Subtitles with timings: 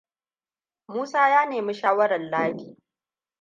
[0.93, 2.77] Musa ya nemi shawarar Ladi.